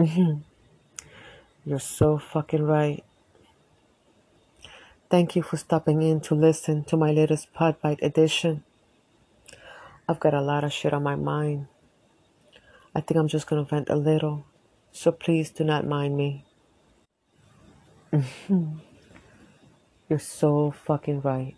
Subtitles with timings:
[0.00, 0.40] Mm-hmm.
[1.66, 3.04] You're so fucking right.
[5.10, 8.64] Thank you for stopping in to listen to my latest Podbite edition.
[10.08, 11.66] I've got a lot of shit on my mind.
[12.94, 14.46] I think I'm just gonna vent a little,
[14.90, 16.46] so please do not mind me.
[18.10, 18.78] Mm-hmm.
[20.08, 21.56] You're so fucking right.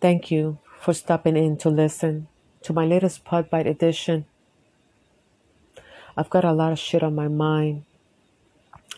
[0.00, 2.26] Thank you for stopping in to listen
[2.62, 4.26] to my latest Podbite edition.
[6.18, 7.84] I've got a lot of shit on my mind.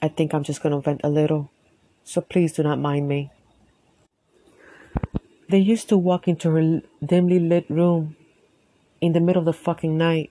[0.00, 1.50] I think I'm just gonna vent a little,
[2.02, 3.30] so please do not mind me.
[5.46, 8.16] They used to walk into her dimly lit room
[9.02, 10.30] in the middle of the fucking night.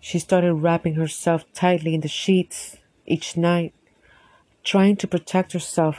[0.00, 3.74] She started wrapping herself tightly in the sheets each night,
[4.64, 5.98] trying to protect herself,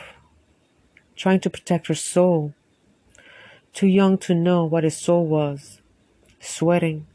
[1.15, 2.55] trying to protect her soul.
[3.71, 5.79] Too young to know what his soul was,
[6.39, 7.05] sweating,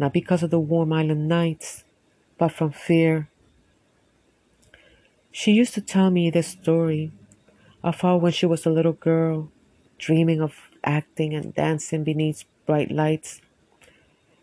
[0.00, 1.84] not because of the warm island nights,
[2.38, 3.28] but from fear.
[5.30, 7.12] She used to tell me this story
[7.84, 9.52] of how when she was a little girl,
[9.98, 13.42] dreaming of acting and dancing beneath bright lights,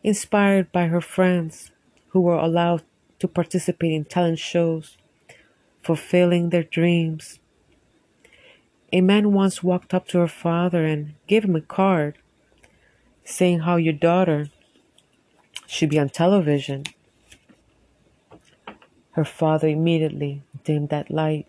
[0.03, 1.71] inspired by her friends
[2.09, 2.83] who were allowed
[3.17, 4.95] to participate in talent shows,
[5.81, 7.39] fulfilling their dreams.
[8.93, 12.19] A man once walked up to her father and gave him a card
[13.25, 14.51] saying how your daughter
[15.67, 16.83] should be on television.
[19.11, 21.47] Her father immediately dimmed that light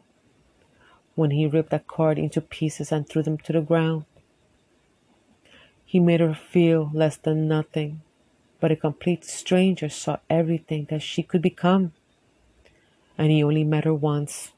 [1.15, 4.05] when he ripped that card into pieces and threw them to the ground.
[5.85, 8.03] He made her feel less than nothing,
[8.61, 11.93] but a complete stranger saw everything that she could become,
[13.17, 14.53] and he only met her once.